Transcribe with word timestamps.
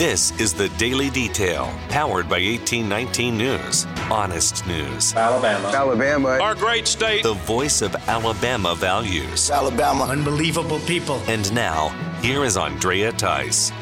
This 0.00 0.32
is 0.40 0.54
the 0.54 0.70
Daily 0.78 1.10
Detail, 1.10 1.70
powered 1.90 2.26
by 2.26 2.40
1819 2.40 3.36
News. 3.36 3.86
Honest 4.10 4.66
news. 4.66 5.14
Alabama. 5.14 5.68
Alabama. 5.68 6.28
Our 6.40 6.54
great 6.54 6.88
state. 6.88 7.22
The 7.22 7.34
voice 7.34 7.82
of 7.82 7.94
Alabama 8.08 8.74
values. 8.74 9.50
Alabama. 9.50 10.04
Unbelievable 10.04 10.78
people. 10.86 11.20
And 11.26 11.52
now, 11.52 11.90
here 12.22 12.44
is 12.44 12.56
Andrea 12.56 13.12
Tice. 13.12 13.72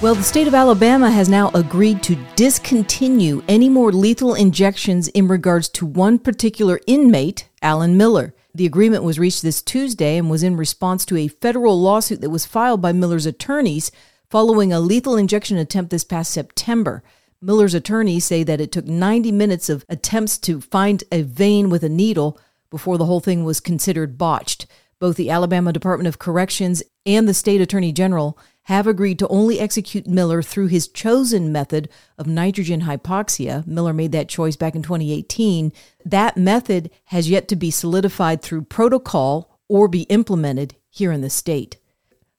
Well, 0.00 0.14
the 0.14 0.22
state 0.22 0.46
of 0.46 0.54
Alabama 0.54 1.10
has 1.10 1.28
now 1.28 1.50
agreed 1.52 2.02
to 2.04 2.16
discontinue 2.34 3.42
any 3.46 3.68
more 3.68 3.92
lethal 3.92 4.32
injections 4.36 5.08
in 5.08 5.28
regards 5.28 5.68
to 5.68 5.84
one 5.84 6.18
particular 6.18 6.80
inmate, 6.86 7.50
Alan 7.60 7.98
Miller. 7.98 8.32
The 8.56 8.64
agreement 8.64 9.02
was 9.02 9.18
reached 9.18 9.42
this 9.42 9.60
Tuesday 9.60 10.16
and 10.16 10.30
was 10.30 10.42
in 10.42 10.56
response 10.56 11.04
to 11.04 11.16
a 11.18 11.28
federal 11.28 11.78
lawsuit 11.78 12.22
that 12.22 12.30
was 12.30 12.46
filed 12.46 12.80
by 12.80 12.90
Miller's 12.90 13.26
attorneys 13.26 13.90
following 14.30 14.72
a 14.72 14.80
lethal 14.80 15.14
injection 15.14 15.58
attempt 15.58 15.90
this 15.90 16.04
past 16.04 16.32
September. 16.32 17.02
Miller's 17.42 17.74
attorneys 17.74 18.24
say 18.24 18.42
that 18.44 18.62
it 18.62 18.72
took 18.72 18.86
90 18.86 19.30
minutes 19.30 19.68
of 19.68 19.84
attempts 19.90 20.38
to 20.38 20.62
find 20.62 21.04
a 21.12 21.20
vein 21.20 21.68
with 21.68 21.82
a 21.82 21.90
needle 21.90 22.40
before 22.70 22.96
the 22.96 23.04
whole 23.04 23.20
thing 23.20 23.44
was 23.44 23.60
considered 23.60 24.16
botched. 24.16 24.64
Both 24.98 25.16
the 25.16 25.28
Alabama 25.28 25.70
Department 25.70 26.08
of 26.08 26.18
Corrections 26.18 26.82
and 27.04 27.28
the 27.28 27.34
state 27.34 27.60
attorney 27.60 27.92
general 27.92 28.38
have 28.66 28.88
agreed 28.88 29.16
to 29.16 29.28
only 29.28 29.60
execute 29.60 30.08
Miller 30.08 30.42
through 30.42 30.66
his 30.66 30.88
chosen 30.88 31.52
method 31.52 31.88
of 32.18 32.26
nitrogen 32.26 32.80
hypoxia. 32.80 33.64
Miller 33.64 33.92
made 33.92 34.10
that 34.10 34.28
choice 34.28 34.56
back 34.56 34.74
in 34.74 34.82
2018. 34.82 35.72
That 36.04 36.36
method 36.36 36.90
has 37.06 37.30
yet 37.30 37.46
to 37.46 37.54
be 37.56 37.70
solidified 37.70 38.42
through 38.42 38.62
protocol 38.62 39.56
or 39.68 39.86
be 39.86 40.02
implemented 40.02 40.74
here 40.90 41.12
in 41.12 41.20
the 41.20 41.30
state. 41.30 41.76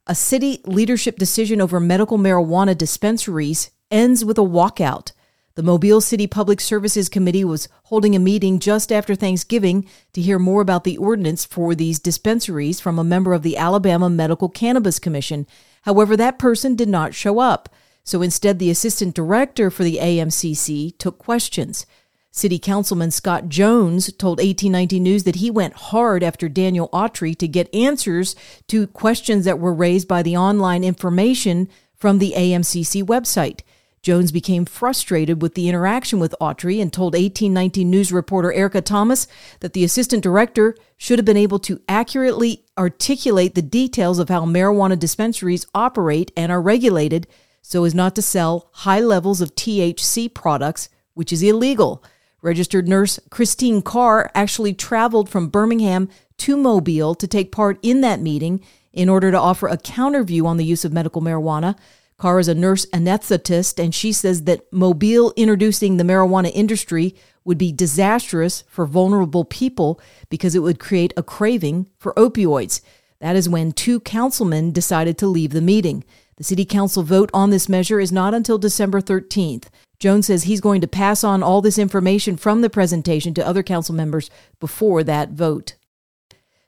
A 0.06 0.14
city 0.14 0.60
leadership 0.66 1.16
decision 1.16 1.62
over 1.62 1.80
medical 1.80 2.18
marijuana 2.18 2.78
dispensaries 2.78 3.72
ends 3.90 4.26
with 4.26 4.38
a 4.38 4.42
walkout. 4.42 5.14
The 5.58 5.64
Mobile 5.64 6.02
City 6.02 6.28
Public 6.28 6.62
Services 6.62 7.10
Committee 7.10 7.44
was 7.44 7.68
holding 7.86 8.16
a 8.16 8.20
meeting 8.20 8.60
just 8.60 8.92
after 8.92 9.16
Thanksgiving 9.16 9.90
to 10.14 10.22
hear 10.22 10.38
more 10.38 10.62
about 10.62 10.84
the 10.84 10.98
ordinance 10.98 11.46
for 11.46 11.74
these 11.74 11.98
dispensaries 11.98 12.80
from 12.80 13.00
a 13.00 13.04
member 13.04 13.34
of 13.34 13.42
the 13.42 13.58
Alabama 13.58 14.08
Medical 14.08 14.50
Cannabis 14.50 15.00
Commission. 15.00 15.48
However, 15.82 16.16
that 16.16 16.38
person 16.38 16.76
did 16.76 16.88
not 16.88 17.16
show 17.16 17.40
up. 17.40 17.70
So 18.04 18.22
instead, 18.22 18.60
the 18.60 18.70
assistant 18.70 19.16
director 19.16 19.72
for 19.72 19.84
the 19.84 19.98
AMCC 19.98 20.96
took 21.00 21.18
questions. 21.18 21.88
City 22.30 22.60
Councilman 22.60 23.10
Scott 23.10 23.50
Jones 23.50 24.14
told 24.14 24.38
1819 24.38 25.02
News 25.02 25.24
that 25.24 25.38
he 25.38 25.50
went 25.50 25.74
hard 25.74 26.22
after 26.22 26.48
Daniel 26.48 26.88
Autry 26.90 27.36
to 27.36 27.48
get 27.48 27.74
answers 27.74 28.36
to 28.68 28.86
questions 28.86 29.46
that 29.46 29.58
were 29.58 29.74
raised 29.74 30.08
by 30.08 30.22
the 30.22 30.38
online 30.38 30.84
information 30.84 31.68
from 31.96 32.20
the 32.20 32.34
AMCC 32.38 33.02
website. 33.02 33.62
Jones 34.08 34.32
became 34.32 34.64
frustrated 34.64 35.42
with 35.42 35.54
the 35.54 35.68
interaction 35.68 36.18
with 36.18 36.34
Autry 36.40 36.82
and 36.82 36.94
told 36.94 37.12
1819 37.12 37.90
News 37.90 38.10
reporter 38.10 38.54
Erica 38.54 38.80
Thomas 38.80 39.28
that 39.60 39.74
the 39.74 39.84
assistant 39.84 40.24
director 40.24 40.78
should 40.96 41.20
have 41.20 41.26
been 41.26 41.36
able 41.36 41.60
to 41.60 41.82
accurately 41.90 42.64
articulate 42.78 43.54
the 43.54 43.62
details 43.62 44.18
of 44.18 44.30
how 44.30 44.46
marijuana 44.46 44.98
dispensaries 44.98 45.66
operate 45.76 46.32
and 46.38 46.54
are 46.54 46.62
regulated 46.62 47.28
so 47.62 47.84
as 47.84 47.94
not 47.94 48.16
to 48.16 48.22
sell 48.22 48.70
high 48.72 49.02
levels 49.02 49.42
of 49.42 49.54
THC 49.56 50.34
products, 50.34 50.88
which 51.14 51.34
is 51.34 51.44
illegal. 51.44 52.02
Registered 52.42 52.88
nurse 52.88 53.20
Christine 53.30 53.82
Carr 53.82 54.32
actually 54.34 54.74
traveled 54.74 55.28
from 55.28 55.50
Birmingham 55.50 56.08
to 56.38 56.56
Mobile 56.56 57.14
to 57.14 57.28
take 57.28 57.52
part 57.52 57.78
in 57.82 58.00
that 58.00 58.22
meeting 58.22 58.62
in 58.94 59.10
order 59.10 59.32
to 59.32 59.38
offer 59.38 59.68
a 59.68 59.76
counter 59.76 60.24
view 60.24 60.48
on 60.48 60.56
the 60.56 60.64
use 60.64 60.86
of 60.86 60.94
medical 60.94 61.22
marijuana. 61.22 61.76
Carr 62.18 62.40
is 62.40 62.48
a 62.48 62.56
nurse 62.56 62.86
anesthetist, 62.88 63.82
and 63.82 63.94
she 63.94 64.12
says 64.12 64.46
that 64.46 64.72
Mobile 64.74 65.34
introducing 65.36 65.98
the 65.98 66.04
marijuana 66.04 66.52
industry 66.54 67.16
would 67.46 67.60
be 67.60 67.72
disastrous 67.72 68.64
for 68.68 68.88
vulnerable 68.88 69.46
people 69.46 70.02
because 70.30 70.56
it 70.56 70.60
would 70.60 70.80
create 70.80 71.14
a 71.16 71.22
craving 71.22 71.88
for 72.00 72.14
opioids. 72.16 72.82
That 73.20 73.36
is 73.36 73.48
when 73.48 73.72
two 73.72 74.00
councilmen 74.00 74.72
decided 74.72 75.18
to 75.20 75.28
leave 75.28 75.52
the 75.52 75.62
meeting. 75.62 76.04
The 76.38 76.44
city 76.44 76.66
council 76.66 77.04
vote 77.04 77.30
on 77.34 77.52
this 77.52 77.70
measure 77.70 78.00
is 78.00 78.12
not 78.12 78.34
until 78.34 78.58
December 78.58 79.00
13th. 79.00 79.66
Jones 80.00 80.28
says 80.28 80.44
he's 80.44 80.62
going 80.62 80.82
to 80.82 80.88
pass 80.88 81.24
on 81.24 81.42
all 81.42 81.62
this 81.62 81.80
information 81.80 82.36
from 82.36 82.62
the 82.62 82.70
presentation 82.70 83.34
to 83.36 83.48
other 83.48 83.64
council 83.64 83.96
members 83.96 84.30
before 84.60 85.04
that 85.04 85.30
vote. 85.30 85.76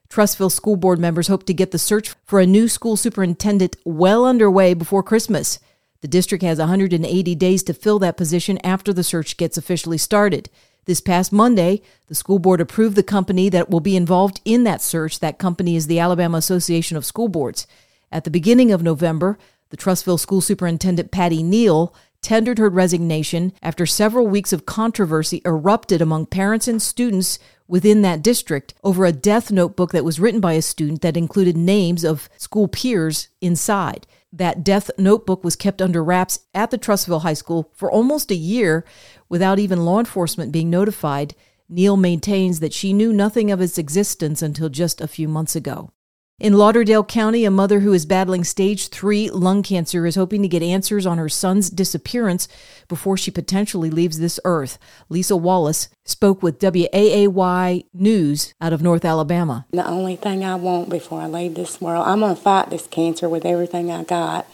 Trussville 0.09 0.51
School 0.51 0.75
Board 0.75 0.97
members 0.97 1.27
hope 1.27 1.45
to 1.45 1.53
get 1.53 1.69
the 1.69 1.77
search 1.77 2.15
for 2.25 2.39
a 2.39 2.47
new 2.47 2.67
school 2.67 2.97
superintendent 2.97 3.75
well 3.85 4.25
underway 4.25 4.73
before 4.73 5.03
Christmas. 5.03 5.59
The 6.01 6.07
district 6.07 6.43
has 6.43 6.57
180 6.57 7.35
days 7.35 7.61
to 7.63 7.75
fill 7.75 7.99
that 7.99 8.17
position 8.17 8.57
after 8.63 8.91
the 8.91 9.03
search 9.03 9.37
gets 9.37 9.55
officially 9.55 9.99
started. 9.99 10.49
This 10.85 10.99
past 10.99 11.31
Monday, 11.31 11.83
the 12.07 12.15
school 12.15 12.39
board 12.39 12.59
approved 12.59 12.95
the 12.95 13.03
company 13.03 13.49
that 13.49 13.69
will 13.69 13.81
be 13.81 13.95
involved 13.95 14.41
in 14.45 14.63
that 14.63 14.81
search. 14.81 15.19
That 15.19 15.37
company 15.37 15.75
is 15.75 15.85
the 15.85 15.99
Alabama 15.99 16.39
Association 16.39 16.97
of 16.97 17.05
School 17.05 17.27
Boards. 17.27 17.67
At 18.11 18.23
the 18.23 18.31
beginning 18.31 18.71
of 18.71 18.81
November, 18.81 19.37
the 19.69 19.77
Trussville 19.77 20.19
School 20.19 20.41
Superintendent 20.41 21.11
Patty 21.11 21.43
Neill 21.43 21.93
tendered 22.23 22.57
her 22.57 22.69
resignation 22.69 23.53
after 23.61 23.85
several 23.85 24.25
weeks 24.25 24.51
of 24.51 24.65
controversy 24.65 25.43
erupted 25.45 26.01
among 26.01 26.25
parents 26.25 26.67
and 26.67 26.81
students 26.81 27.37
within 27.69 28.01
that 28.01 28.21
district 28.21 28.73
over 28.83 29.05
a 29.05 29.13
death 29.13 29.51
notebook 29.51 29.91
that 29.91 30.03
was 30.03 30.19
written 30.19 30.41
by 30.41 30.53
a 30.53 30.61
student 30.61 31.01
that 31.01 31.15
included 31.15 31.55
names 31.55 32.03
of 32.03 32.27
school 32.35 32.67
peers 32.67 33.29
inside. 33.39 34.05
That 34.33 34.63
death 34.63 34.91
notebook 34.97 35.43
was 35.43 35.55
kept 35.55 35.81
under 35.81 36.03
wraps 36.03 36.39
at 36.53 36.71
the 36.71 36.77
Trussville 36.77 37.21
High 37.21 37.33
School 37.33 37.71
for 37.73 37.89
almost 37.89 38.31
a 38.31 38.35
year 38.35 38.83
without 39.29 39.59
even 39.59 39.85
law 39.85 39.99
enforcement 39.99 40.51
being 40.51 40.69
notified. 40.69 41.35
Neill 41.69 41.95
maintains 41.95 42.59
that 42.59 42.73
she 42.73 42.91
knew 42.91 43.13
nothing 43.13 43.51
of 43.51 43.61
its 43.61 43.77
existence 43.77 44.41
until 44.41 44.69
just 44.69 44.99
a 44.99 45.07
few 45.07 45.27
months 45.27 45.55
ago. 45.55 45.91
In 46.39 46.53
Lauderdale 46.53 47.03
County, 47.03 47.43
a 47.43 47.51
mother 47.51 47.81
who 47.81 47.91
is 47.91 48.05
battling 48.05 48.45
stage 48.45 48.87
three 48.87 49.29
lung 49.29 49.61
cancer 49.61 50.05
is 50.05 50.15
hoping 50.15 50.41
to 50.41 50.47
get 50.47 50.63
answers 50.63 51.05
on 51.05 51.17
her 51.17 51.27
son's 51.27 51.69
disappearance 51.69 52.47
before 52.87 53.17
she 53.17 53.29
potentially 53.29 53.89
leaves 53.89 54.19
this 54.19 54.39
earth. 54.45 54.79
Lisa 55.09 55.35
Wallace 55.35 55.89
spoke 56.05 56.41
with 56.41 56.59
WAAY 56.59 57.83
News 57.93 58.53
out 58.61 58.71
of 58.71 58.81
North 58.81 59.03
Alabama. 59.03 59.65
The 59.71 59.85
only 59.85 60.15
thing 60.15 60.45
I 60.45 60.55
want 60.55 60.89
before 60.89 61.19
I 61.19 61.27
leave 61.27 61.55
this 61.55 61.81
world, 61.81 62.07
I'm 62.07 62.21
going 62.21 62.37
to 62.37 62.41
fight 62.41 62.69
this 62.69 62.87
cancer 62.87 63.27
with 63.27 63.45
everything 63.45 63.91
I 63.91 64.05
got, 64.05 64.47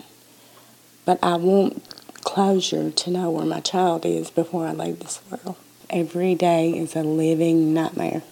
but 1.06 1.20
I 1.22 1.36
want 1.36 1.88
closure 2.24 2.90
to 2.90 3.12
know 3.12 3.30
where 3.30 3.46
my 3.46 3.60
child 3.60 4.08
is 4.08 4.32
before 4.32 4.66
I 4.66 4.72
leave 4.72 5.02
this 5.02 5.22
world. 5.30 5.56
Every 5.92 6.34
day 6.34 6.72
is 6.72 6.96
a 6.96 7.04
living 7.04 7.76
nightmare. 7.76 8.24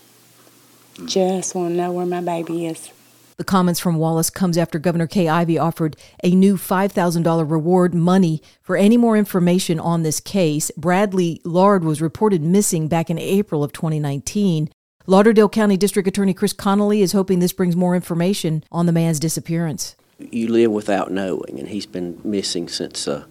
Mm. 0.95 1.07
Just 1.07 1.53
want 1.53 1.73
to 1.73 1.77
know 1.77 1.91
where 1.91 2.07
my 2.07 2.21
baby 2.21 2.65
is. 2.65 2.89
The 3.37 3.43
comments 3.43 3.79
from 3.79 3.97
Wallace 3.97 4.29
comes 4.29 4.57
after 4.57 4.77
Governor 4.77 5.07
Kay 5.07 5.27
Ivey 5.27 5.57
offered 5.57 5.97
a 6.23 6.35
new 6.35 6.55
$5,000 6.55 7.49
reward 7.49 7.95
money 7.95 8.41
for 8.61 8.77
any 8.77 8.95
more 8.95 9.17
information 9.17 9.79
on 9.79 10.03
this 10.03 10.19
case. 10.19 10.69
Bradley 10.77 11.41
Lard 11.43 11.83
was 11.83 12.01
reported 12.01 12.43
missing 12.43 12.87
back 12.87 13.09
in 13.09 13.17
April 13.17 13.63
of 13.63 13.73
2019. 13.73 14.69
Lauderdale 15.07 15.49
County 15.49 15.77
District 15.77 16.07
Attorney 16.07 16.33
Chris 16.33 16.53
Connolly 16.53 17.01
is 17.01 17.11
hoping 17.11 17.39
this 17.39 17.53
brings 17.53 17.75
more 17.75 17.95
information 17.95 18.63
on 18.71 18.85
the 18.85 18.91
man's 18.91 19.19
disappearance. 19.19 19.95
You 20.19 20.47
live 20.47 20.71
without 20.71 21.11
knowing, 21.11 21.59
and 21.59 21.67
he's 21.67 21.87
been 21.87 22.21
missing 22.23 22.69
since 22.69 23.07
uh, 23.07 23.25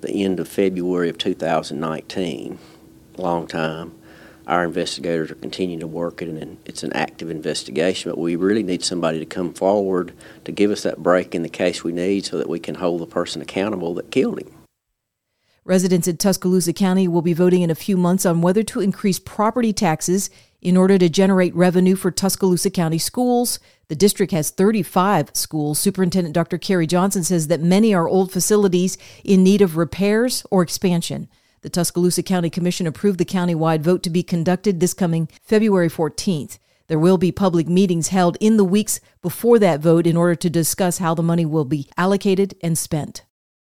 the 0.00 0.24
end 0.24 0.40
of 0.40 0.48
February 0.48 1.10
of 1.10 1.18
2019. 1.18 2.58
Long 3.18 3.46
time 3.46 3.92
our 4.52 4.64
investigators 4.64 5.30
are 5.30 5.36
continuing 5.36 5.80
to 5.80 5.86
work 5.86 6.20
it, 6.20 6.28
and 6.28 6.58
it's 6.66 6.82
an 6.82 6.92
active 6.92 7.30
investigation. 7.30 8.10
But 8.10 8.18
we 8.18 8.36
really 8.36 8.62
need 8.62 8.84
somebody 8.84 9.18
to 9.18 9.24
come 9.24 9.54
forward 9.54 10.12
to 10.44 10.52
give 10.52 10.70
us 10.70 10.82
that 10.82 11.02
break 11.02 11.34
in 11.34 11.42
the 11.42 11.48
case 11.48 11.82
we 11.82 11.92
need 11.92 12.26
so 12.26 12.36
that 12.36 12.50
we 12.50 12.60
can 12.60 12.74
hold 12.74 13.00
the 13.00 13.06
person 13.06 13.40
accountable 13.40 13.94
that 13.94 14.10
killed 14.10 14.40
him. 14.40 14.52
Residents 15.64 16.06
in 16.06 16.18
Tuscaloosa 16.18 16.74
County 16.74 17.08
will 17.08 17.22
be 17.22 17.32
voting 17.32 17.62
in 17.62 17.70
a 17.70 17.74
few 17.74 17.96
months 17.96 18.26
on 18.26 18.42
whether 18.42 18.62
to 18.64 18.80
increase 18.80 19.18
property 19.18 19.72
taxes 19.72 20.28
in 20.60 20.76
order 20.76 20.98
to 20.98 21.08
generate 21.08 21.54
revenue 21.54 21.96
for 21.96 22.10
Tuscaloosa 22.10 22.68
County 22.68 22.98
schools. 22.98 23.58
The 23.88 23.96
district 23.96 24.32
has 24.32 24.50
35 24.50 25.30
schools. 25.34 25.78
Superintendent 25.78 26.34
Dr. 26.34 26.58
Kerry 26.58 26.86
Johnson 26.86 27.24
says 27.24 27.46
that 27.46 27.60
many 27.60 27.94
are 27.94 28.08
old 28.08 28.30
facilities 28.30 28.98
in 29.24 29.42
need 29.42 29.62
of 29.62 29.78
repairs 29.78 30.44
or 30.50 30.62
expansion. 30.62 31.28
The 31.62 31.70
Tuscaloosa 31.70 32.24
County 32.24 32.50
Commission 32.50 32.88
approved 32.88 33.18
the 33.18 33.24
countywide 33.24 33.82
vote 33.82 34.02
to 34.02 34.10
be 34.10 34.24
conducted 34.24 34.80
this 34.80 34.92
coming 34.92 35.28
February 35.44 35.88
14th. 35.88 36.58
There 36.88 36.98
will 36.98 37.18
be 37.18 37.30
public 37.30 37.68
meetings 37.68 38.08
held 38.08 38.36
in 38.40 38.56
the 38.56 38.64
weeks 38.64 38.98
before 39.22 39.60
that 39.60 39.78
vote 39.78 40.04
in 40.04 40.16
order 40.16 40.34
to 40.34 40.50
discuss 40.50 40.98
how 40.98 41.14
the 41.14 41.22
money 41.22 41.46
will 41.46 41.64
be 41.64 41.88
allocated 41.96 42.56
and 42.64 42.76
spent. 42.76 43.24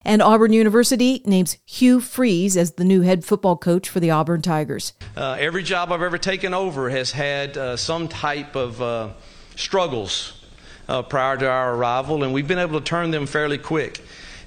And 0.04 0.22
Auburn 0.22 0.52
University 0.52 1.22
names 1.24 1.58
Hugh 1.66 2.02
Freeze 2.02 2.58
as 2.58 2.74
the 2.74 2.84
new 2.84 3.04
head 3.04 3.24
football 3.24 3.56
coach 3.56 3.88
for 3.88 4.02
the 4.02 4.12
Auburn 4.12 4.42
Tigers. 4.42 4.92
Uh, 5.16 5.38
every 5.40 5.64
job 5.64 5.90
I've 5.90 6.02
ever 6.02 6.18
taken 6.18 6.54
over 6.54 6.90
has 6.90 7.12
had 7.12 7.58
uh, 7.58 7.78
some 7.78 8.10
type 8.10 8.58
of 8.58 8.82
uh, 8.82 9.14
struggles 9.56 10.46
uh, 10.90 11.04
prior 11.04 11.38
to 11.38 11.50
our 11.50 11.74
arrival, 11.74 12.22
and 12.24 12.34
we've 12.34 12.50
been 12.50 12.60
able 12.60 12.82
to 12.82 12.86
turn 12.86 13.12
them 13.12 13.26
fairly 13.26 13.58
quick. 13.58 14.02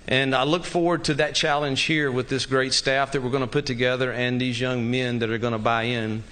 And 0.08 0.34
I 0.34 0.42
look 0.44 0.64
forward 0.64 1.04
to 1.04 1.14
that 1.14 1.34
challenge 1.34 1.82
here 1.82 2.10
with 2.10 2.28
this 2.28 2.46
great 2.46 2.72
staff 2.72 3.12
that 3.12 3.22
we're 3.22 3.30
going 3.30 3.42
to 3.42 3.46
put 3.46 3.66
together 3.66 4.12
and 4.12 4.40
these 4.40 4.60
young 4.60 4.90
men 4.90 5.18
that 5.20 5.30
are 5.30 5.38
going 5.38 5.52
to 5.52 5.58
buy 5.58 5.84
in. 5.84 6.24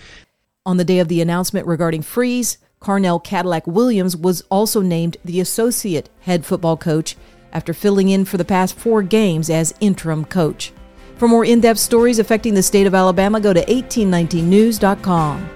On 0.66 0.76
the 0.76 0.84
day 0.84 0.98
of 0.98 1.08
the 1.08 1.20
announcement 1.20 1.66
regarding 1.66 2.02
Freeze, 2.02 2.58
Carnell 2.80 3.22
Cadillac 3.22 3.66
Williams 3.66 4.16
was 4.16 4.42
also 4.50 4.80
named 4.80 5.16
the 5.24 5.40
associate 5.40 6.10
head 6.20 6.44
football 6.44 6.76
coach 6.76 7.16
after 7.52 7.72
filling 7.72 8.08
in 8.08 8.24
for 8.24 8.36
the 8.36 8.44
past 8.44 8.76
four 8.76 9.02
games 9.02 9.50
as 9.50 9.74
interim 9.80 10.24
coach. 10.24 10.72
For 11.16 11.26
more 11.26 11.44
in 11.44 11.60
depth 11.60 11.80
stories 11.80 12.18
affecting 12.18 12.54
the 12.54 12.62
state 12.62 12.86
of 12.86 12.94
Alabama, 12.94 13.40
go 13.40 13.52
to 13.52 13.64
1819news.com. 13.64 15.50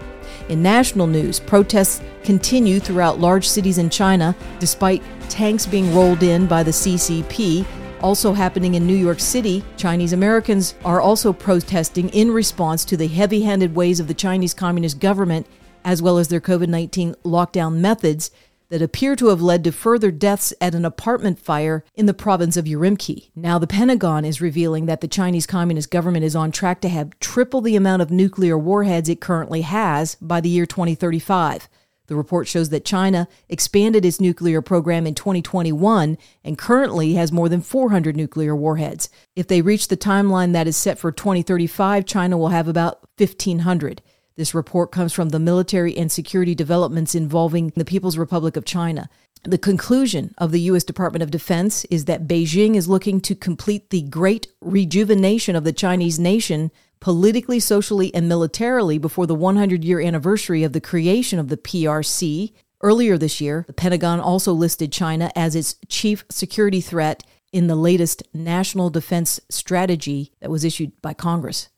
In 0.48 0.62
national 0.62 1.06
news, 1.06 1.38
protests 1.38 2.00
continue 2.24 2.80
throughout 2.80 3.20
large 3.20 3.48
cities 3.48 3.78
in 3.78 3.88
China 3.88 4.34
despite 4.58 5.02
tanks 5.28 5.66
being 5.66 5.94
rolled 5.94 6.22
in 6.22 6.46
by 6.46 6.62
the 6.62 6.72
CCP. 6.72 7.64
Also 8.02 8.32
happening 8.32 8.74
in 8.74 8.84
New 8.84 8.96
York 8.96 9.20
City, 9.20 9.62
Chinese 9.76 10.12
Americans 10.12 10.74
are 10.84 11.00
also 11.00 11.32
protesting 11.32 12.08
in 12.08 12.32
response 12.32 12.84
to 12.84 12.96
the 12.96 13.06
heavy 13.06 13.42
handed 13.42 13.76
ways 13.76 14.00
of 14.00 14.08
the 14.08 14.14
Chinese 14.14 14.52
Communist 14.52 14.98
government, 14.98 15.46
as 15.84 16.02
well 16.02 16.18
as 16.18 16.26
their 16.26 16.40
COVID 16.40 16.66
19 16.66 17.14
lockdown 17.24 17.76
methods 17.76 18.32
that 18.70 18.82
appear 18.82 19.14
to 19.14 19.28
have 19.28 19.40
led 19.40 19.62
to 19.62 19.70
further 19.70 20.10
deaths 20.10 20.52
at 20.60 20.74
an 20.74 20.84
apartment 20.84 21.38
fire 21.38 21.84
in 21.94 22.06
the 22.06 22.14
province 22.14 22.56
of 22.56 22.64
Urumqi. 22.64 23.30
Now, 23.36 23.58
the 23.58 23.66
Pentagon 23.68 24.24
is 24.24 24.40
revealing 24.40 24.86
that 24.86 25.00
the 25.00 25.06
Chinese 25.06 25.46
Communist 25.46 25.90
government 25.90 26.24
is 26.24 26.34
on 26.34 26.50
track 26.50 26.80
to 26.80 26.88
have 26.88 27.16
triple 27.20 27.60
the 27.60 27.76
amount 27.76 28.02
of 28.02 28.10
nuclear 28.10 28.58
warheads 28.58 29.08
it 29.08 29.20
currently 29.20 29.60
has 29.60 30.16
by 30.16 30.40
the 30.40 30.48
year 30.48 30.66
2035. 30.66 31.68
The 32.12 32.18
report 32.18 32.46
shows 32.46 32.68
that 32.68 32.84
China 32.84 33.26
expanded 33.48 34.04
its 34.04 34.20
nuclear 34.20 34.60
program 34.60 35.06
in 35.06 35.14
2021 35.14 36.18
and 36.44 36.58
currently 36.58 37.14
has 37.14 37.32
more 37.32 37.48
than 37.48 37.62
400 37.62 38.14
nuclear 38.14 38.54
warheads. 38.54 39.08
If 39.34 39.46
they 39.46 39.62
reach 39.62 39.88
the 39.88 39.96
timeline 39.96 40.52
that 40.52 40.66
is 40.66 40.76
set 40.76 40.98
for 40.98 41.10
2035, 41.10 42.04
China 42.04 42.36
will 42.36 42.50
have 42.50 42.68
about 42.68 43.00
1,500. 43.16 44.02
This 44.36 44.54
report 44.54 44.92
comes 44.92 45.14
from 45.14 45.30
the 45.30 45.38
military 45.38 45.96
and 45.96 46.12
security 46.12 46.54
developments 46.54 47.14
involving 47.14 47.72
the 47.76 47.84
People's 47.86 48.18
Republic 48.18 48.58
of 48.58 48.66
China. 48.66 49.08
The 49.44 49.56
conclusion 49.56 50.34
of 50.36 50.52
the 50.52 50.60
U.S. 50.60 50.84
Department 50.84 51.22
of 51.22 51.30
Defense 51.30 51.86
is 51.86 52.04
that 52.04 52.28
Beijing 52.28 52.76
is 52.76 52.90
looking 52.90 53.22
to 53.22 53.34
complete 53.34 53.88
the 53.88 54.02
great 54.02 54.48
rejuvenation 54.60 55.56
of 55.56 55.64
the 55.64 55.72
Chinese 55.72 56.18
nation 56.18 56.72
politically, 57.02 57.58
socially, 57.58 58.14
and 58.14 58.28
militarily 58.28 58.96
before 58.96 59.26
the 59.26 59.34
100 59.34 59.82
year 59.82 60.00
anniversary 60.00 60.62
of 60.62 60.72
the 60.72 60.80
creation 60.80 61.40
of 61.40 61.48
the 61.48 61.56
PRC. 61.56 62.52
Earlier 62.80 63.18
this 63.18 63.40
year, 63.40 63.64
the 63.66 63.72
Pentagon 63.72 64.20
also 64.20 64.52
listed 64.52 64.92
China 64.92 65.30
as 65.34 65.56
its 65.56 65.74
chief 65.88 66.24
security 66.30 66.80
threat 66.80 67.24
in 67.52 67.66
the 67.66 67.74
latest 67.74 68.22
National 68.32 68.88
Defense 68.88 69.40
Strategy 69.50 70.32
that 70.40 70.50
was 70.50 70.64
issued 70.64 70.92
by 71.02 71.12
Congress. 71.12 71.68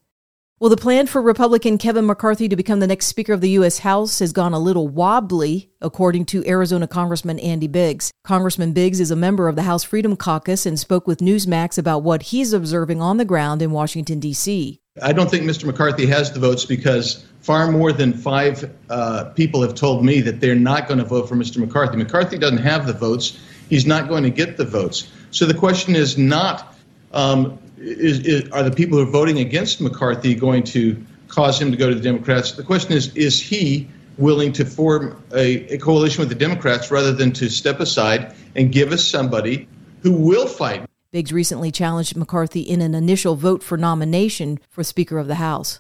Well, 0.61 0.69
the 0.69 0.77
plan 0.77 1.07
for 1.07 1.23
Republican 1.23 1.79
Kevin 1.79 2.05
McCarthy 2.05 2.47
to 2.49 2.57
become 2.57 2.81
the 2.81 2.87
next 2.87 3.07
Speaker 3.07 3.33
of 3.33 3.41
the 3.41 3.51
U.S. 3.51 3.79
House 3.79 4.19
has 4.19 4.33
gone 4.33 4.53
a 4.53 4.59
little 4.59 4.89
wobbly, 4.89 5.71
according 5.81 6.27
to 6.27 6.47
Arizona 6.47 6.87
Congressman 6.87 7.39
Andy 7.39 7.67
Biggs. 7.67 8.13
Congressman 8.25 8.75
Biggs 8.75 9.01
is 9.01 9.11
a 9.11 9.17
member 9.17 9.49
of 9.49 9.57
the 9.57 9.63
House 9.63 9.85
Freedom 9.85 10.17
Caucus 10.17 10.67
and 10.67 10.79
spoke 10.79 11.07
with 11.07 11.21
Newsmax 11.21 11.79
about 11.79 12.03
what 12.03 12.25
he's 12.25 12.53
observing 12.53 13.01
on 13.01 13.17
the 13.17 13.25
ground 13.25 13.63
in 13.63 13.71
Washington, 13.71 14.21
D.C. 14.21 14.81
I 15.03 15.13
don't 15.13 15.29
think 15.29 15.43
Mr. 15.43 15.65
McCarthy 15.65 16.07
has 16.07 16.31
the 16.31 16.39
votes 16.39 16.65
because 16.65 17.27
far 17.41 17.69
more 17.73 17.93
than 17.93 18.13
five 18.13 18.73
uh, 18.89 19.25
people 19.35 19.61
have 19.63 19.75
told 19.75 20.05
me 20.05 20.21
that 20.21 20.41
they're 20.41 20.55
not 20.55 20.87
going 20.87 20.99
to 20.99 21.05
vote 21.05 21.29
for 21.29 21.35
Mr. 21.35 21.57
McCarthy. 21.57 21.97
McCarthy 21.97 22.39
doesn't 22.39 22.59
have 22.59 22.87
the 22.87 22.93
votes. 22.93 23.37
He's 23.69 23.87
not 23.87 24.09
going 24.09 24.23
to 24.23 24.31
get 24.31 24.57
the 24.57 24.65
votes. 24.65 25.11
So 25.33 25.47
the 25.47 25.55
question 25.55 25.97
is 25.97 26.17
not 26.17 26.77
um, 27.13 27.59
is, 27.77 28.21
is, 28.21 28.49
are 28.51 28.63
the 28.63 28.71
people 28.71 28.97
who 28.97 29.03
are 29.03 29.11
voting 29.11 29.41
against 29.41 29.81
McCarthy 29.81 30.33
going 30.33 30.63
to 30.65 31.05
cause 31.27 31.61
him 31.61 31.73
to 31.73 31.77
go 31.77 31.89
to 31.89 31.95
the 31.97 32.01
Democrats? 32.01 32.53
The 32.53 32.63
question 32.63 32.93
is, 32.93 33.15
is 33.17 33.41
he 33.41 33.89
willing 34.17 34.53
to 34.53 34.65
form 34.65 35.21
a, 35.33 35.75
a 35.75 35.79
coalition 35.79 36.21
with 36.21 36.29
the 36.29 36.37
Democrats 36.37 36.93
rather 36.93 37.11
than 37.11 37.33
to 37.33 37.49
step 37.49 37.81
aside 37.81 38.33
and 38.55 38.71
give 38.71 38.93
us 38.93 39.05
somebody 39.05 39.67
who 40.03 40.13
will 40.13 40.47
fight? 40.47 40.87
Biggs 41.15 41.33
recently 41.33 41.71
challenged 41.71 42.17
McCarthy 42.17 42.63
in 42.63 42.81
an 42.81 42.93
initial 42.93 43.37
vote 43.37 43.63
for 43.63 43.79
nomination 43.79 44.59
for 44.69 44.83
Speaker 44.83 45.17
of 45.17 45.29
the 45.29 45.37
House. 45.37 45.79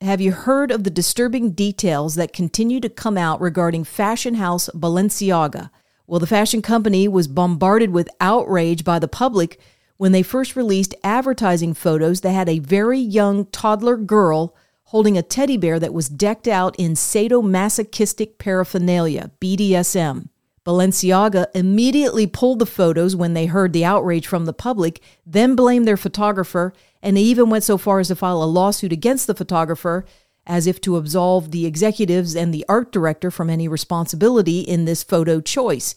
Have 0.00 0.20
you 0.20 0.30
heard 0.30 0.70
of 0.70 0.84
the 0.84 0.88
disturbing 0.88 1.50
details 1.50 2.14
that 2.14 2.32
continue 2.32 2.78
to 2.78 2.88
come 2.88 3.18
out 3.18 3.40
regarding 3.40 3.82
fashion 3.82 4.34
house 4.34 4.70
Balenciaga? 4.72 5.70
Well, 6.06 6.20
the 6.20 6.28
fashion 6.28 6.62
company 6.62 7.08
was 7.08 7.26
bombarded 7.26 7.90
with 7.90 8.08
outrage 8.20 8.84
by 8.84 9.00
the 9.00 9.08
public 9.08 9.58
when 9.96 10.12
they 10.12 10.22
first 10.22 10.54
released 10.54 10.94
advertising 11.02 11.74
photos 11.74 12.20
that 12.20 12.30
had 12.30 12.48
a 12.48 12.60
very 12.60 13.00
young 13.00 13.46
toddler 13.46 13.96
girl 13.96 14.54
holding 14.84 15.18
a 15.18 15.22
teddy 15.22 15.56
bear 15.56 15.80
that 15.80 15.92
was 15.92 16.08
decked 16.08 16.46
out 16.46 16.76
in 16.78 16.92
sadomasochistic 16.92 18.38
paraphernalia, 18.38 19.32
BDSM. 19.40 20.28
Balenciaga 20.68 21.46
immediately 21.54 22.26
pulled 22.26 22.58
the 22.58 22.66
photos 22.66 23.16
when 23.16 23.32
they 23.32 23.46
heard 23.46 23.72
the 23.72 23.86
outrage 23.86 24.26
from 24.26 24.44
the 24.44 24.52
public, 24.52 25.00
then 25.24 25.56
blamed 25.56 25.88
their 25.88 25.96
photographer, 25.96 26.74
and 27.02 27.16
they 27.16 27.22
even 27.22 27.48
went 27.48 27.64
so 27.64 27.78
far 27.78 28.00
as 28.00 28.08
to 28.08 28.14
file 28.14 28.42
a 28.42 28.44
lawsuit 28.44 28.92
against 28.92 29.26
the 29.26 29.34
photographer 29.34 30.04
as 30.46 30.66
if 30.66 30.78
to 30.82 30.98
absolve 30.98 31.52
the 31.52 31.64
executives 31.64 32.36
and 32.36 32.52
the 32.52 32.66
art 32.68 32.92
director 32.92 33.30
from 33.30 33.48
any 33.48 33.66
responsibility 33.66 34.60
in 34.60 34.84
this 34.84 35.02
photo 35.02 35.40
choice. 35.40 35.94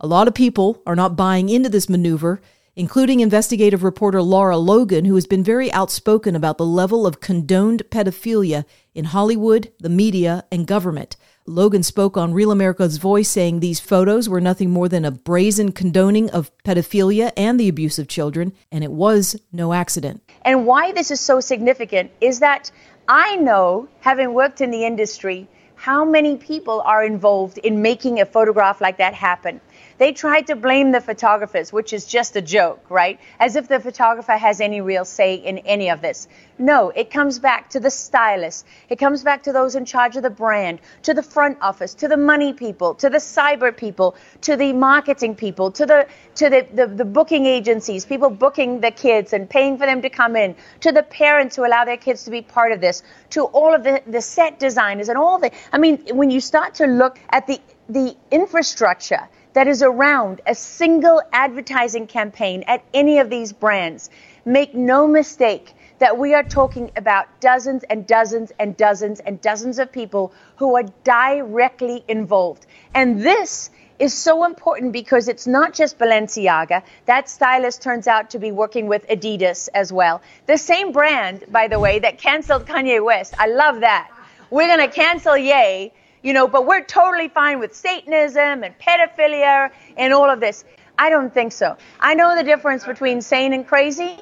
A 0.00 0.06
lot 0.06 0.26
of 0.26 0.32
people 0.32 0.82
are 0.86 0.96
not 0.96 1.16
buying 1.16 1.50
into 1.50 1.68
this 1.68 1.90
maneuver 1.90 2.40
including 2.76 3.20
investigative 3.20 3.84
reporter 3.84 4.20
Lara 4.20 4.56
Logan, 4.56 5.04
who 5.04 5.14
has 5.14 5.26
been 5.26 5.44
very 5.44 5.70
outspoken 5.72 6.34
about 6.34 6.58
the 6.58 6.66
level 6.66 7.06
of 7.06 7.20
condoned 7.20 7.82
pedophilia 7.90 8.64
in 8.94 9.06
Hollywood, 9.06 9.72
the 9.78 9.88
media, 9.88 10.44
and 10.50 10.66
government. 10.66 11.16
Logan 11.46 11.82
spoke 11.82 12.16
on 12.16 12.32
Real 12.32 12.50
America's 12.50 12.96
Voice, 12.96 13.28
saying 13.28 13.60
these 13.60 13.78
photos 13.78 14.30
were 14.30 14.40
nothing 14.40 14.70
more 14.70 14.88
than 14.88 15.04
a 15.04 15.10
brazen 15.10 15.72
condoning 15.72 16.30
of 16.30 16.50
pedophilia 16.64 17.32
and 17.36 17.60
the 17.60 17.68
abuse 17.68 17.98
of 17.98 18.08
children, 18.08 18.54
and 18.72 18.82
it 18.82 18.90
was 18.90 19.38
no 19.52 19.74
accident. 19.74 20.22
And 20.42 20.64
why 20.64 20.92
this 20.92 21.10
is 21.10 21.20
so 21.20 21.40
significant 21.40 22.10
is 22.22 22.38
that 22.40 22.70
I 23.08 23.36
know, 23.36 23.88
having 24.00 24.32
worked 24.32 24.62
in 24.62 24.70
the 24.70 24.86
industry, 24.86 25.46
how 25.74 26.02
many 26.02 26.38
people 26.38 26.80
are 26.86 27.04
involved 27.04 27.58
in 27.58 27.82
making 27.82 28.20
a 28.20 28.24
photograph 28.24 28.80
like 28.80 28.96
that 28.96 29.12
happen. 29.12 29.60
They 29.96 30.12
tried 30.12 30.48
to 30.48 30.56
blame 30.56 30.90
the 30.90 31.00
photographers, 31.00 31.72
which 31.72 31.92
is 31.92 32.04
just 32.04 32.34
a 32.34 32.42
joke, 32.42 32.84
right? 32.90 33.20
As 33.38 33.54
if 33.54 33.68
the 33.68 33.78
photographer 33.78 34.32
has 34.32 34.60
any 34.60 34.80
real 34.80 35.04
say 35.04 35.34
in 35.34 35.58
any 35.58 35.88
of 35.90 36.00
this. 36.00 36.26
No, 36.58 36.90
it 36.90 37.10
comes 37.10 37.38
back 37.38 37.70
to 37.70 37.80
the 37.80 37.90
stylist. 37.90 38.66
It 38.88 38.98
comes 38.98 39.22
back 39.22 39.44
to 39.44 39.52
those 39.52 39.74
in 39.76 39.84
charge 39.84 40.16
of 40.16 40.22
the 40.22 40.30
brand, 40.30 40.80
to 41.02 41.14
the 41.14 41.22
front 41.22 41.58
office, 41.60 41.94
to 41.94 42.08
the 42.08 42.16
money 42.16 42.52
people, 42.52 42.94
to 42.96 43.08
the 43.08 43.18
cyber 43.18 43.76
people, 43.76 44.16
to 44.42 44.56
the 44.56 44.72
marketing 44.72 45.36
people, 45.36 45.70
to 45.72 45.86
the 45.86 46.06
to 46.36 46.50
the, 46.50 46.66
the, 46.72 46.86
the 46.86 47.04
booking 47.04 47.46
agencies, 47.46 48.04
people 48.04 48.30
booking 48.30 48.80
the 48.80 48.90
kids 48.90 49.32
and 49.32 49.48
paying 49.48 49.78
for 49.78 49.86
them 49.86 50.02
to 50.02 50.10
come 50.10 50.34
in, 50.34 50.56
to 50.80 50.90
the 50.90 51.02
parents 51.04 51.54
who 51.54 51.64
allow 51.64 51.84
their 51.84 51.96
kids 51.96 52.24
to 52.24 52.30
be 52.30 52.42
part 52.42 52.72
of 52.72 52.80
this, 52.80 53.02
to 53.30 53.44
all 53.44 53.74
of 53.74 53.84
the, 53.84 54.02
the 54.06 54.20
set 54.20 54.58
designers 54.58 55.08
and 55.08 55.18
all 55.18 55.38
the 55.38 55.50
I 55.72 55.78
mean, 55.78 55.98
when 56.12 56.30
you 56.30 56.40
start 56.40 56.74
to 56.76 56.86
look 56.86 57.18
at 57.30 57.46
the 57.46 57.60
the 57.88 58.16
infrastructure 58.30 59.28
that 59.54 59.66
is 59.66 59.82
around 59.82 60.40
a 60.46 60.54
single 60.54 61.22
advertising 61.32 62.06
campaign 62.06 62.64
at 62.66 62.84
any 62.92 63.18
of 63.18 63.30
these 63.30 63.52
brands. 63.52 64.10
Make 64.44 64.74
no 64.74 65.06
mistake 65.06 65.74
that 66.00 66.18
we 66.18 66.34
are 66.34 66.42
talking 66.42 66.90
about 66.96 67.26
dozens 67.40 67.84
and 67.84 68.06
dozens 68.06 68.52
and 68.58 68.76
dozens 68.76 69.20
and 69.20 69.40
dozens 69.40 69.78
of 69.78 69.90
people 69.90 70.32
who 70.56 70.76
are 70.76 70.84
directly 71.04 72.04
involved. 72.08 72.66
And 72.94 73.22
this 73.22 73.70
is 73.98 74.12
so 74.12 74.44
important 74.44 74.92
because 74.92 75.28
it's 75.28 75.46
not 75.46 75.72
just 75.72 75.98
Balenciaga. 75.98 76.82
That 77.06 77.28
stylist 77.28 77.80
turns 77.80 78.08
out 78.08 78.30
to 78.30 78.40
be 78.40 78.50
working 78.50 78.88
with 78.88 79.06
Adidas 79.06 79.68
as 79.72 79.92
well. 79.92 80.20
The 80.46 80.58
same 80.58 80.90
brand, 80.90 81.44
by 81.48 81.68
the 81.68 81.78
way, 81.78 82.00
that 82.00 82.18
canceled 82.18 82.66
Kanye 82.66 83.02
West. 83.04 83.34
I 83.38 83.46
love 83.46 83.80
that. 83.80 84.10
We're 84.50 84.66
going 84.66 84.86
to 84.88 84.94
cancel 84.94 85.36
Ye 85.36 85.92
you 86.24 86.32
know, 86.32 86.48
but 86.48 86.66
we're 86.66 86.82
totally 86.82 87.28
fine 87.28 87.60
with 87.60 87.74
Satanism 87.74 88.64
and 88.64 88.74
pedophilia 88.78 89.70
and 89.96 90.12
all 90.12 90.28
of 90.28 90.40
this. 90.40 90.64
I 90.98 91.10
don't 91.10 91.32
think 91.32 91.52
so. 91.52 91.76
I 92.00 92.14
know 92.14 92.34
the 92.34 92.42
difference 92.42 92.84
between 92.84 93.20
sane 93.20 93.52
and 93.52 93.66
crazy, 93.66 94.16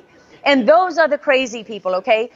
and 0.45 0.69
those 0.69 0.99
are 0.99 1.09
the 1.09 1.17
crazy 1.17 1.63
people, 1.63 1.95
okay? 1.95 2.31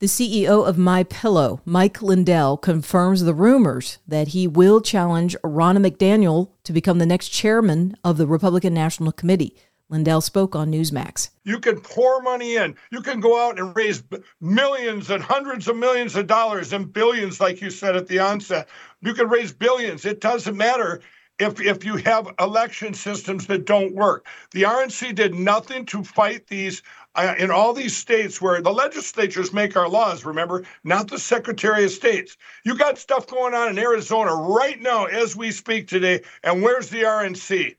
The 0.00 0.06
CEO 0.06 0.66
of 0.66 0.76
My 0.76 1.04
Pillow, 1.04 1.60
Mike 1.64 2.02
Lindell, 2.02 2.56
confirms 2.56 3.22
the 3.22 3.34
rumors 3.34 3.98
that 4.06 4.28
he 4.28 4.46
will 4.46 4.80
challenge 4.80 5.36
Ronna 5.44 5.84
McDaniel 5.84 6.50
to 6.64 6.72
become 6.72 6.98
the 6.98 7.06
next 7.06 7.28
chairman 7.28 7.96
of 8.02 8.16
the 8.16 8.26
Republican 8.26 8.74
National 8.74 9.12
Committee. 9.12 9.56
Lindell 9.90 10.20
spoke 10.20 10.54
on 10.54 10.70
Newsmax. 10.70 11.30
You 11.44 11.58
can 11.60 11.80
pour 11.80 12.20
money 12.20 12.56
in. 12.56 12.76
You 12.90 13.00
can 13.00 13.20
go 13.20 13.40
out 13.40 13.58
and 13.58 13.74
raise 13.74 14.02
millions 14.40 15.08
and 15.10 15.22
hundreds 15.22 15.66
of 15.66 15.76
millions 15.76 16.14
of 16.14 16.26
dollars 16.26 16.72
and 16.74 16.92
billions, 16.92 17.40
like 17.40 17.60
you 17.62 17.70
said 17.70 17.96
at 17.96 18.06
the 18.06 18.18
onset. 18.18 18.68
You 19.00 19.14
can 19.14 19.28
raise 19.28 19.52
billions. 19.52 20.04
It 20.04 20.20
doesn't 20.20 20.56
matter. 20.56 21.00
if 21.38 21.60
if 21.60 21.84
you 21.84 21.96
have 21.96 22.34
election 22.40 22.92
systems 22.94 23.46
that 23.46 23.64
don't 23.64 23.94
work. 23.94 24.26
The 24.50 24.62
RNC 24.64 25.14
did 25.14 25.34
nothing 25.34 25.86
to 25.86 26.02
fight 26.02 26.48
these 26.48 26.82
uh, 27.14 27.34
in 27.38 27.50
all 27.50 27.72
these 27.72 27.96
states 27.96 28.42
where 28.42 28.60
the 28.60 28.72
legislatures 28.72 29.52
make 29.52 29.76
our 29.76 29.88
laws. 29.88 30.24
Remember, 30.24 30.64
not 30.84 31.08
the 31.08 31.18
Secretary 31.18 31.84
of 31.84 31.90
States. 31.92 32.36
You 32.64 32.76
got 32.76 32.98
stuff 32.98 33.26
going 33.26 33.54
on 33.54 33.68
in 33.68 33.78
Arizona 33.78 34.34
right 34.34 34.80
now 34.80 35.06
as 35.06 35.36
we 35.36 35.50
speak 35.50 35.88
today, 35.88 36.22
and 36.42 36.62
where's 36.62 36.90
the 36.90 37.02
RNC? 37.02 37.76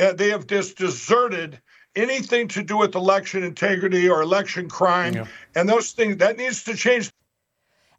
Uh, 0.00 0.12
they 0.12 0.30
have 0.30 0.46
just 0.46 0.78
deserted 0.78 1.60
anything 1.96 2.48
to 2.48 2.62
do 2.62 2.76
with 2.76 2.94
election 2.94 3.42
integrity 3.42 4.08
or 4.08 4.22
election 4.22 4.68
crime, 4.68 5.14
yeah. 5.14 5.26
and 5.54 5.68
those 5.68 5.92
things 5.92 6.16
that 6.18 6.36
needs 6.36 6.64
to 6.64 6.74
change. 6.74 7.10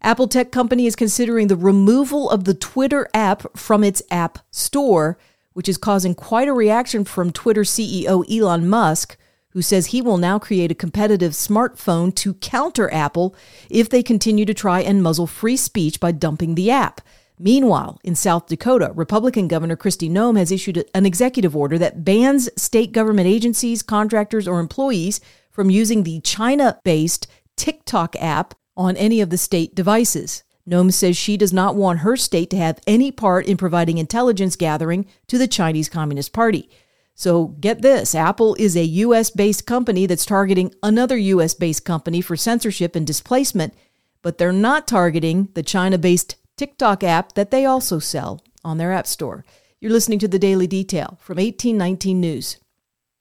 Apple 0.02 0.28
Tech 0.28 0.52
Company 0.52 0.88
is 0.88 0.96
considering 0.96 1.48
the 1.48 1.56
removal 1.56 2.30
of 2.30 2.46
the 2.46 2.56
Twitter 2.56 3.08
app 3.14 3.46
from 3.56 3.84
its 3.84 4.02
App 4.10 4.40
Store, 4.50 5.18
which 5.54 5.70
is 5.70 5.78
causing 5.78 6.16
quite 6.16 6.48
a 6.48 6.54
reaction 6.54 7.06
from 7.06 7.32
Twitter 7.32 7.62
CEO 7.62 8.26
Elon 8.30 8.68
Musk, 8.68 9.16
who 9.50 9.62
says 9.62 9.88
he 9.88 10.02
will 10.02 10.18
now 10.18 10.40
create 10.40 10.72
a 10.72 10.76
competitive 10.76 11.34
smartphone 11.34 12.16
to 12.16 12.34
counter 12.36 12.92
Apple 12.92 13.36
if 13.70 13.90
they 13.90 14.02
continue 14.02 14.46
to 14.46 14.54
try 14.54 14.80
and 14.82 15.04
muzzle 15.04 15.28
free 15.28 15.58
speech 15.58 16.00
by 16.00 16.12
dumping 16.12 16.56
the 16.56 16.72
app. 16.72 17.02
Meanwhile, 17.42 18.00
in 18.04 18.14
South 18.14 18.46
Dakota, 18.46 18.92
Republican 18.94 19.48
Governor 19.48 19.76
Kristi 19.76 20.12
Noem 20.12 20.38
has 20.38 20.52
issued 20.52 20.86
an 20.94 21.08
executive 21.08 21.56
order 21.56 21.80
that 21.80 22.06
bans 22.06 22.50
state 22.56 22.92
government 22.92 23.28
agencies, 23.28 23.82
contractors, 23.82 24.48
or 24.48 24.60
employees 24.60 25.20
from 25.50 25.72
using 25.72 26.04
the 26.04 26.20
China 26.22 26.80
based 26.84 27.26
TikTok 27.58 28.16
app 28.20 28.54
on 28.78 28.96
any 28.96 29.22
of 29.22 29.32
the 29.32 29.40
state 29.40 29.74
devices. 29.74 30.44
Noem 30.70 30.94
says 30.94 31.18
she 31.18 31.36
does 31.36 31.52
not 31.52 31.76
want 31.76 32.00
her 32.00 32.16
state 32.16 32.52
to 32.52 32.58
have 32.58 32.80
any 32.86 33.12
part 33.12 33.48
in 33.48 33.58
providing 33.58 33.98
intelligence 33.98 34.56
gathering 34.56 35.08
to 35.26 35.40
the 35.40 35.48
Chinese 35.48 35.90
Communist 35.90 36.34
Party. 36.34 36.70
So 37.16 37.48
get 37.48 37.82
this 37.82 38.14
Apple 38.14 38.56
is 38.60 38.78
a 38.78 38.86
US 38.86 39.32
based 39.32 39.66
company 39.66 40.06
that's 40.06 40.28
targeting 40.28 40.76
another 40.84 41.18
US 41.18 41.56
based 41.56 41.86
company 41.86 42.22
for 42.22 42.36
censorship 42.36 42.96
and 42.96 43.06
displacement, 43.06 43.74
but 44.22 44.38
they're 44.38 44.52
not 44.52 44.88
targeting 44.88 45.50
the 45.56 45.64
China 45.64 45.98
based 45.98 46.36
TikTok 46.62 47.04
app 47.04 47.34
that 47.34 47.50
they 47.50 47.66
also 47.66 47.98
sell 47.98 48.40
on 48.64 48.78
their 48.78 48.92
App 48.92 49.08
Store. 49.08 49.44
You're 49.80 49.92
listening 49.92 50.20
to 50.20 50.28
the 50.28 50.38
Daily 50.38 50.68
Detail 50.68 51.18
from 51.20 51.38
1819 51.38 52.22
News. 52.22 52.58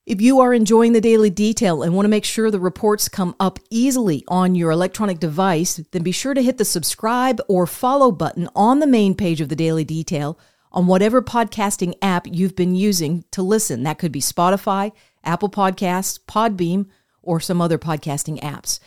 If 0.04 0.20
you 0.20 0.40
are 0.40 0.52
enjoying 0.52 0.92
the 0.92 1.00
daily 1.00 1.30
detail 1.30 1.82
and 1.82 1.94
want 1.94 2.04
to 2.04 2.11
make 2.11 2.26
sure 2.26 2.50
the 2.50 2.61
reports 2.61 3.09
come 3.09 3.35
up 3.40 3.59
easily 3.70 4.25
on 4.28 4.56
your 4.56 4.70
electronic 4.70 5.20
device, 5.20 5.80
then 5.90 6.02
be 6.02 6.12
sure 6.12 6.35
to 6.35 6.42
hit 6.42 6.59
the 6.59 6.66
subscribe 6.66 7.40
or 7.49 7.66
follow 7.66 8.12
button 8.12 8.47
on 8.54 8.80
the 8.80 8.87
main 8.87 9.14
page 9.14 9.40
of 9.40 9.49
the 9.49 9.56
daily 9.56 9.85
detail 9.85 10.38
on 10.70 10.87
whatever 10.87 11.23
podcasting 11.23 11.94
app 12.02 12.26
you've 12.26 12.54
been 12.54 12.75
using 12.75 13.25
to 13.30 13.40
listen. 13.40 13.85
That 13.85 13.99
could 13.99 14.12
be 14.12 14.20
Spotify, 14.20 14.92
Apple 15.25 15.49
Podcasts, 15.49 16.20
Podbean, 16.28 16.88
or 17.23 17.40
some 17.40 17.62
other 17.62 17.78
podcasting 17.78 18.38
apps. 18.42 18.80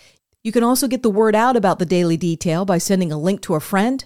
You 0.44 0.52
can 0.52 0.62
also 0.62 0.88
get 0.88 1.02
the 1.02 1.10
word 1.10 1.34
out 1.34 1.58
about 1.58 1.80
the 1.80 1.88
daily 1.88 2.18
detail 2.18 2.66
by 2.66 2.78
sending 2.78 3.12
a 3.12 3.18
link 3.18 3.42
to 3.42 3.56
a 3.56 3.60
friend 3.60 4.06